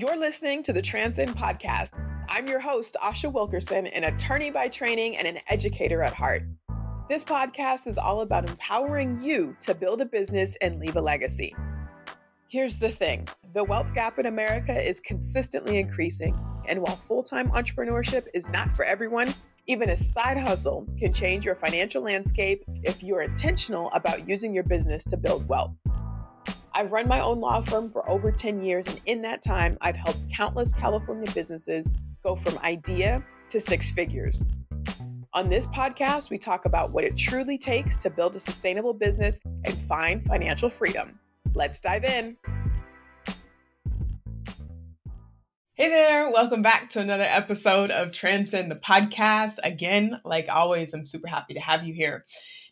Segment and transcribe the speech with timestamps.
[0.00, 1.90] You're listening to the Transcend Podcast.
[2.26, 6.42] I'm your host, Asha Wilkerson, an attorney by training and an educator at heart.
[7.10, 11.54] This podcast is all about empowering you to build a business and leave a legacy.
[12.48, 16.34] Here's the thing the wealth gap in America is consistently increasing.
[16.66, 19.34] And while full time entrepreneurship is not for everyone,
[19.66, 24.64] even a side hustle can change your financial landscape if you're intentional about using your
[24.64, 25.74] business to build wealth.
[26.80, 29.96] I've run my own law firm for over 10 years, and in that time, I've
[29.96, 31.86] helped countless California businesses
[32.22, 34.42] go from idea to six figures.
[35.34, 39.38] On this podcast, we talk about what it truly takes to build a sustainable business
[39.66, 41.20] and find financial freedom.
[41.54, 42.38] Let's dive in.
[45.74, 49.56] Hey there, welcome back to another episode of Transcend the Podcast.
[49.62, 52.24] Again, like always, I'm super happy to have you here.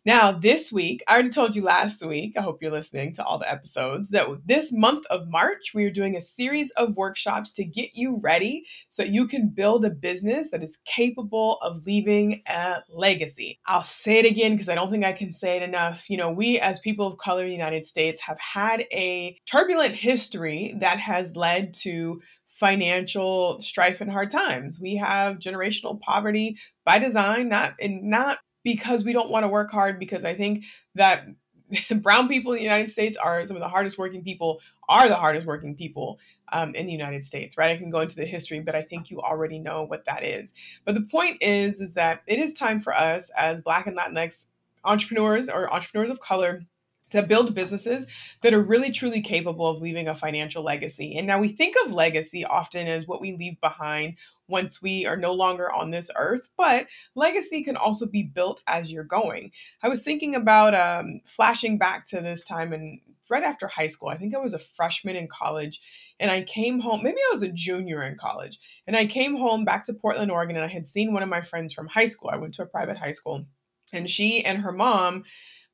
[0.05, 3.39] Now, this week, I already told you last week, I hope you're listening to all
[3.39, 7.65] the episodes, that this month of March, we are doing a series of workshops to
[7.65, 12.77] get you ready so you can build a business that is capable of leaving a
[12.89, 13.59] legacy.
[13.67, 16.09] I'll say it again because I don't think I can say it enough.
[16.09, 19.95] You know, we as people of color in the United States have had a turbulent
[19.95, 24.81] history that has led to financial strife and hard times.
[24.81, 28.39] We have generational poverty by design, not and not
[28.75, 31.27] because we don't want to work hard because I think that
[32.03, 35.17] brown people in the United States are some of the hardest working people, are the
[35.17, 36.19] hardest working people
[36.53, 37.71] um, in the United States, right?
[37.71, 40.53] I can go into the history, but I think you already know what that is.
[40.85, 44.49] But the point is, is that it is time for us as Black and Latinx
[44.85, 46.63] entrepreneurs or entrepreneurs of color
[47.11, 48.07] to build businesses
[48.43, 51.17] that are really truly capable of leaving a financial legacy.
[51.17, 54.17] And now we think of legacy often as what we leave behind
[54.49, 58.91] once we are no longer on this earth, but legacy can also be built as
[58.91, 59.53] you're going.
[59.83, 63.01] I was thinking about um, flashing back to this time and
[63.31, 64.09] right after high school.
[64.09, 65.81] I think I was a freshman in college
[66.19, 69.65] and I came home, maybe I was a junior in college, and I came home
[69.65, 72.31] back to Portland, Oregon, and I had seen one of my friends from high school.
[72.33, 73.45] I went to a private high school,
[73.93, 75.25] and she and her mom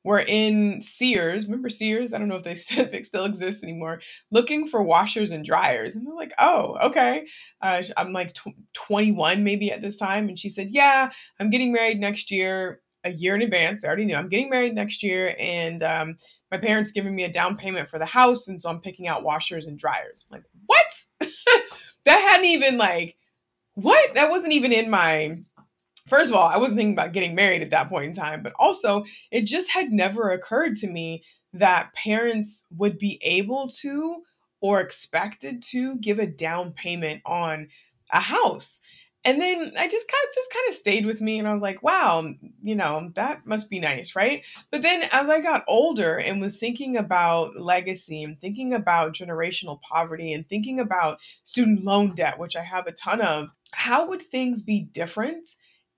[0.05, 1.45] were in Sears.
[1.45, 2.13] Remember Sears?
[2.13, 2.51] I don't know if they
[2.81, 3.99] if it still exists anymore.
[4.31, 7.25] Looking for washers and dryers, and they're like, "Oh, okay."
[7.61, 11.73] Uh, I'm like tw- 21 maybe at this time, and she said, "Yeah, I'm getting
[11.73, 13.83] married next year." A year in advance.
[13.83, 16.17] I already knew I'm getting married next year, and um,
[16.51, 19.23] my parents giving me a down payment for the house, and so I'm picking out
[19.23, 20.25] washers and dryers.
[20.25, 21.29] I'm like, what?
[22.05, 23.15] that hadn't even like,
[23.75, 24.15] what?
[24.15, 25.37] That wasn't even in my
[26.07, 28.53] first of all, I wasn't thinking about getting married at that point in time, but
[28.59, 31.23] also it just had never occurred to me
[31.53, 34.21] that parents would be able to
[34.61, 37.67] or expected to give a down payment on
[38.11, 38.81] a house.
[39.23, 41.61] And then I just kind of just kind of stayed with me and I was
[41.61, 44.43] like, wow, you know, that must be nice, right?
[44.69, 49.81] But then as I got older and was thinking about legacy and thinking about generational
[49.81, 54.21] poverty and thinking about student loan debt, which I have a ton of, how would
[54.21, 55.55] things be different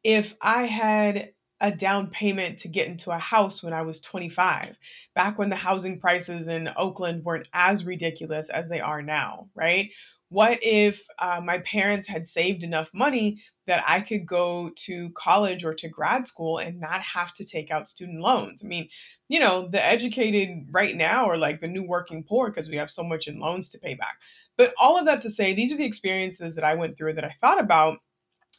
[0.07, 4.77] if I had a down payment to get into a house when I was 25,
[5.15, 9.91] back when the housing prices in Oakland weren't as ridiculous as they are now, right?
[10.29, 15.65] What if uh, my parents had saved enough money that I could go to college
[15.65, 18.63] or to grad school and not have to take out student loans?
[18.63, 18.87] I mean,
[19.27, 22.91] you know, the educated right now are like the new working poor because we have
[22.91, 24.19] so much in loans to pay back.
[24.57, 27.25] But all of that to say, these are the experiences that I went through that
[27.25, 27.99] I thought about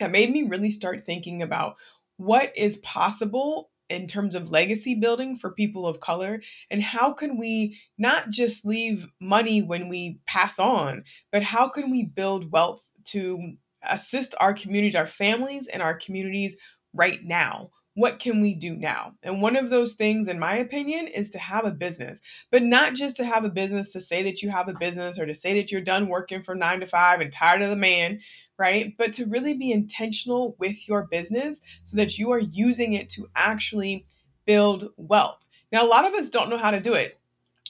[0.00, 1.76] that made me really start thinking about
[2.16, 7.38] what is possible in terms of legacy building for people of color and how can
[7.38, 12.82] we not just leave money when we pass on but how can we build wealth
[13.04, 13.54] to
[13.88, 16.56] assist our communities our families and our communities
[16.92, 19.14] right now what can we do now?
[19.22, 22.20] And one of those things, in my opinion, is to have a business,
[22.53, 25.26] but not just to have a business to say that you have a business or
[25.26, 28.20] to say that you're done working from nine to five and tired of the man,
[28.56, 28.94] right?
[28.97, 33.28] But to really be intentional with your business so that you are using it to
[33.34, 34.06] actually
[34.47, 35.44] build wealth.
[35.72, 37.17] Now, a lot of us don't know how to do it.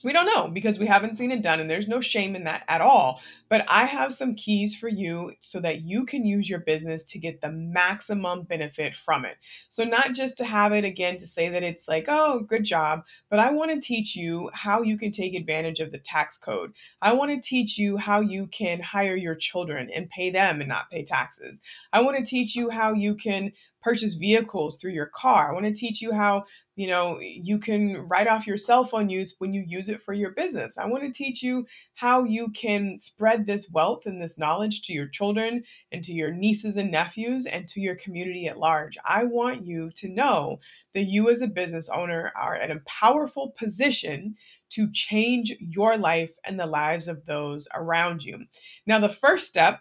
[0.02, 2.64] We don't know because we haven't seen it done, and there's no shame in that
[2.68, 3.20] at all.
[3.48, 7.18] But I have some keys for you so that you can use your business to
[7.18, 9.36] get the maximum benefit from it.
[9.68, 13.04] So, not just to have it again to say that it's like, oh, good job,
[13.30, 16.72] but I want to teach you how you can take advantage of the tax code.
[17.02, 20.68] I want to teach you how you can hire your children and pay them and
[20.68, 21.58] not pay taxes.
[21.92, 23.52] I want to teach you how you can
[23.82, 25.50] purchase vehicles through your car.
[25.50, 26.44] I want to teach you how,
[26.76, 30.12] you know, you can write off your cell phone use when you use it for
[30.12, 30.78] your business.
[30.78, 34.92] I want to teach you how you can spread this wealth and this knowledge to
[34.92, 38.98] your children and to your nieces and nephews and to your community at large.
[39.04, 40.60] I want you to know
[40.94, 44.36] that you as a business owner are in a powerful position
[44.70, 48.44] to change your life and the lives of those around you.
[48.86, 49.80] Now, the first step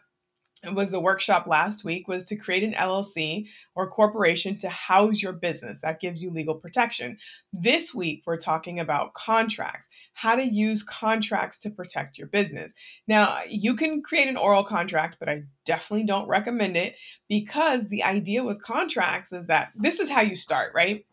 [0.74, 5.34] was the workshop last week was to create an LLC or corporation to house your
[5.34, 5.82] business.
[5.82, 7.18] That gives you legal protection.
[7.54, 12.74] This week, we're talking about contracts, how to use contracts to protect your business.
[13.08, 16.96] Now, you can create an oral contract, but I definitely don't recommend it
[17.28, 21.06] because the idea with contracts is that this is how you start, right?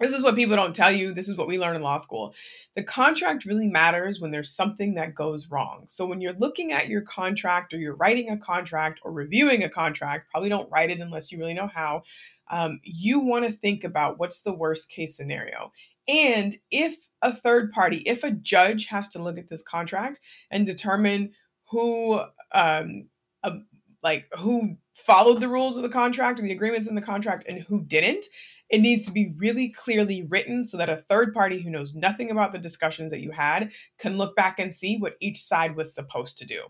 [0.00, 1.12] This is what people don't tell you.
[1.12, 2.34] This is what we learn in law school.
[2.74, 5.84] The contract really matters when there's something that goes wrong.
[5.88, 9.68] So when you're looking at your contract or you're writing a contract or reviewing a
[9.68, 12.02] contract, probably don't write it unless you really know how.
[12.50, 15.70] Um, you want to think about what's the worst case scenario.
[16.08, 20.20] And if a third party, if a judge has to look at this contract
[20.50, 21.32] and determine
[21.70, 22.20] who,
[22.52, 23.08] um,
[23.44, 23.58] uh,
[24.02, 27.62] like who followed the rules of the contract or the agreements in the contract and
[27.62, 28.26] who didn't,
[28.70, 32.30] it needs to be really clearly written so that a third party who knows nothing
[32.30, 35.92] about the discussions that you had can look back and see what each side was
[35.92, 36.62] supposed to do.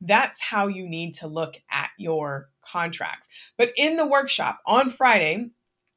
[0.00, 3.28] That's how you need to look at your contracts.
[3.56, 5.50] But in the workshop on Friday,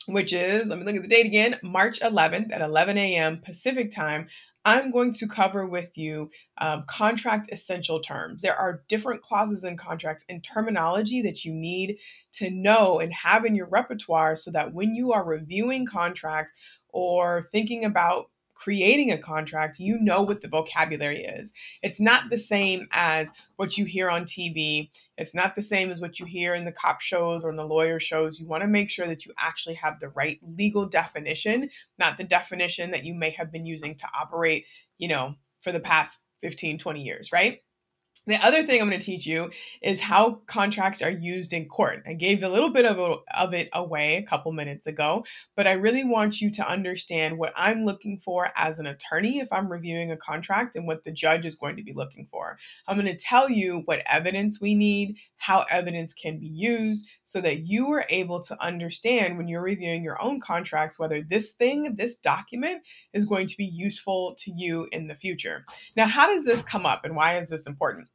[0.05, 3.41] which is, let me look at the date again, March 11th at 11 a.m.
[3.43, 4.27] Pacific time,
[4.67, 8.41] I'm going to cover with you um, contract essential terms.
[8.41, 11.99] There are different clauses in contracts and terminology that you need
[12.33, 16.53] to know and have in your repertoire so that when you are reviewing contracts
[16.89, 21.53] or thinking about creating a contract, you know what the vocabulary is.
[21.83, 24.89] It's not the same as what you hear on TV.
[25.17, 27.67] It's not the same as what you hear in the cop shows or in the
[27.67, 28.39] lawyer shows.
[28.39, 31.69] You want to make sure that you actually have the right legal definition,
[31.99, 34.65] not the definition that you may have been using to operate,
[34.97, 37.61] you know, for the past 15, 20 years, right?
[38.25, 42.03] The other thing I'm going to teach you is how contracts are used in court.
[42.05, 45.25] I gave a little bit of, a, of it away a couple minutes ago,
[45.55, 49.51] but I really want you to understand what I'm looking for as an attorney if
[49.51, 52.57] I'm reviewing a contract and what the judge is going to be looking for.
[52.87, 57.39] I'm going to tell you what evidence we need, how evidence can be used, so
[57.41, 61.95] that you are able to understand when you're reviewing your own contracts whether this thing,
[61.95, 62.83] this document,
[63.13, 65.65] is going to be useful to you in the future.
[65.95, 68.06] Now, how does this come up and why is this important?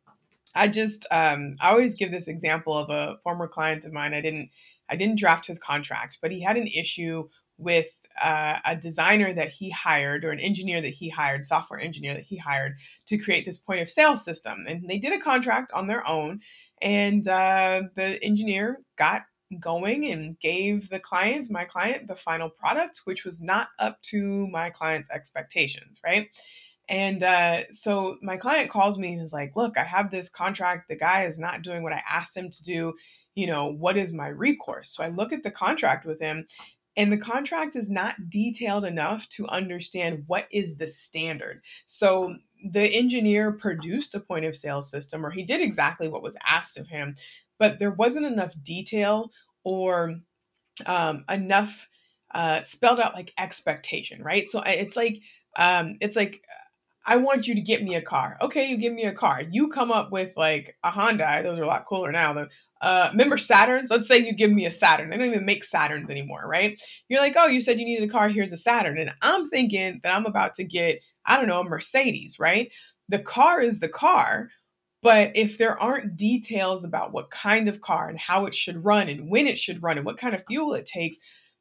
[0.55, 4.15] I just um, I always give this example of a former client of mine.
[4.15, 4.51] I didn't
[4.89, 7.29] I didn't draft his contract, but he had an issue
[7.59, 7.87] with
[8.21, 12.25] uh, a designer that he hired or an engineer that he hired, software engineer that
[12.25, 12.75] he hired
[13.07, 14.67] to create this point of sale system.
[14.69, 16.41] And they did a contract on their own,
[16.83, 19.23] and uh, the engineer got
[19.61, 24.47] going and gave the client, my client, the final product, which was not up to
[24.49, 26.29] my client's expectations, right?
[26.93, 30.89] And uh, so my client calls me and is like, Look, I have this contract.
[30.89, 32.93] The guy is not doing what I asked him to do.
[33.35, 34.91] You know, what is my recourse?
[34.95, 36.47] So I look at the contract with him,
[36.95, 41.63] and the contract is not detailed enough to understand what is the standard.
[41.87, 46.37] So the engineer produced a point of sale system, or he did exactly what was
[46.47, 47.17] asked of him,
[47.59, 49.33] but there wasn't enough detail
[49.65, 50.21] or
[50.85, 51.89] um, enough
[52.35, 54.51] uh, spelled out like expectation, right?
[54.51, 55.23] So it's like
[55.57, 56.45] um, it's like
[57.05, 58.37] I want you to get me a car.
[58.41, 59.43] Okay, you give me a car.
[59.51, 61.43] You come up with like a Hyundai.
[61.43, 62.33] Those are a lot cooler now.
[62.33, 62.49] The
[62.81, 63.91] uh, remember Saturns?
[63.91, 65.11] Let's say you give me a Saturn.
[65.11, 66.81] They don't even make Saturns anymore, right?
[67.09, 68.29] You're like, oh, you said you needed a car.
[68.29, 71.65] Here's a Saturn, and I'm thinking that I'm about to get, I don't know, a
[71.65, 72.73] Mercedes, right?
[73.09, 74.51] The car is the car,
[75.03, 79.09] but if there aren't details about what kind of car and how it should run
[79.09, 81.19] and when it should run and what kind of fuel it takes,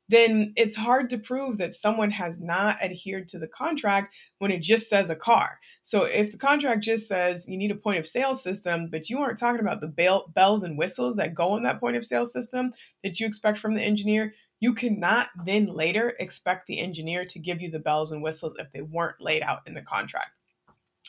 [0.10, 4.62] then it's hard to prove that someone has not adhered to the contract when it
[4.62, 5.60] just says a car.
[5.84, 9.20] So if the contract just says you need a point of sale system, but you
[9.20, 12.26] aren't talking about the bell, bells and whistles that go in that point of sale
[12.26, 17.40] system that you expect from the engineer, you cannot then later expect the engineer to
[17.40, 20.32] give you the bells and whistles if they weren't laid out in the contract.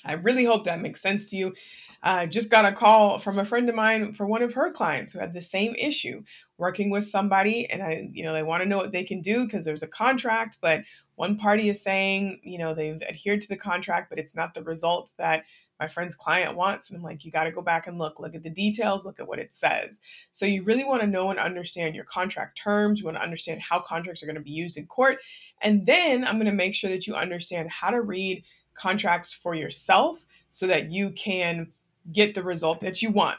[0.05, 1.55] I really hope that makes sense to you.
[2.03, 4.73] I uh, just got a call from a friend of mine for one of her
[4.73, 6.25] clients who had the same issue
[6.59, 9.45] working with somebody and I you know they want to know what they can do
[9.45, 10.83] because there's a contract but
[11.15, 14.65] one party is saying, you know, they've adhered to the contract but it's not the
[14.65, 15.45] result that
[15.79, 18.35] my friend's client wants and I'm like you got to go back and look look
[18.35, 20.01] at the details, look at what it says.
[20.33, 23.61] So you really want to know and understand your contract terms, you want to understand
[23.61, 25.19] how contracts are going to be used in court
[25.61, 28.43] and then I'm going to make sure that you understand how to read
[28.75, 31.69] contracts for yourself so that you can
[32.13, 33.39] get the result that you want.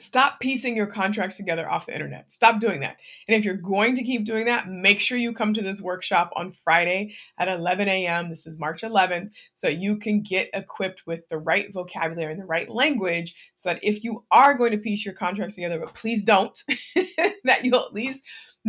[0.00, 2.30] Stop piecing your contracts together off the internet.
[2.30, 2.98] Stop doing that.
[3.26, 6.32] And if you're going to keep doing that, make sure you come to this workshop
[6.36, 8.30] on Friday at 11 a.m.
[8.30, 12.46] This is March 11th, so you can get equipped with the right vocabulary and the
[12.46, 16.22] right language so that if you are going to piece your contracts together, but please
[16.22, 16.62] don't,
[17.44, 18.22] that you'll at least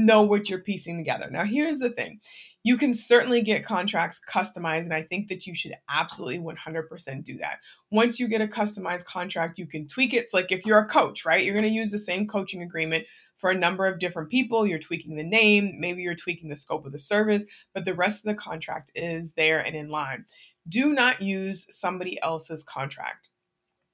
[0.06, 1.30] know what you're piecing together.
[1.30, 2.20] Now, here's the thing
[2.64, 7.38] you can certainly get contracts customized, and I think that you should absolutely 100% do
[7.38, 7.60] that.
[7.90, 10.30] Once you get a customized contract, you can tweak it.
[10.30, 13.06] So, like if you're a coach, right, you're going to use the same coaching agreement
[13.38, 14.68] for a number of different people.
[14.68, 18.26] You're tweaking the name, maybe you're tweaking the scope of the service, but the rest
[18.26, 20.26] of the contract is there and in line.
[20.68, 23.30] Do not use somebody else's contract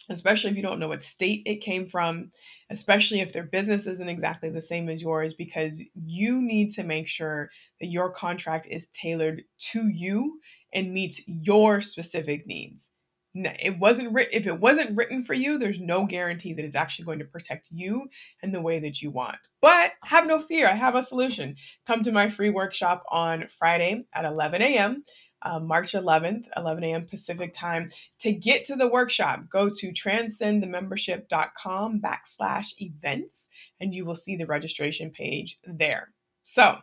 [0.09, 2.31] especially if you don't know what state it came from,
[2.69, 7.07] especially if their business isn't exactly the same as yours, because you need to make
[7.07, 10.39] sure that your contract is tailored to you
[10.73, 12.89] and meets your specific needs.
[13.35, 17.05] It wasn't written if it wasn't written for you, there's no guarantee that it's actually
[17.05, 18.07] going to protect you
[18.41, 19.37] in the way that you want.
[19.61, 21.55] But have no fear, I have a solution.
[21.85, 25.03] Come to my free workshop on Friday at 11 a.m
[25.45, 27.05] uh, March 11th, 11 a.m.
[27.05, 27.91] Pacific time.
[28.19, 33.47] To get to the workshop, go to transcendthemembership.com backslash events,
[33.79, 36.09] and you will see the registration page there.
[36.41, 36.79] So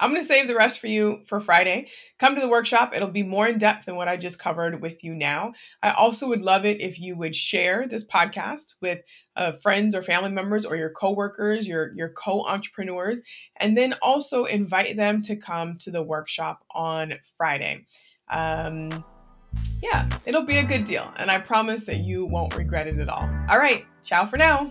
[0.00, 1.88] I'm going to save the rest for you for Friday.
[2.18, 2.94] Come to the workshop.
[2.94, 5.52] It'll be more in depth than what I just covered with you now.
[5.82, 9.00] I also would love it if you would share this podcast with
[9.36, 13.22] uh, friends or family members or your coworkers, your your co-entrepreneurs,
[13.56, 17.86] and then also invite them to come to the workshop on Friday.
[18.30, 19.04] Um,
[19.82, 23.08] yeah, it'll be a good deal, and I promise that you won't regret it at
[23.08, 23.28] all.
[23.48, 24.70] All right, ciao for now.